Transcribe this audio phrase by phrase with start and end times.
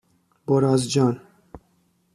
[0.47, 1.19] برازجان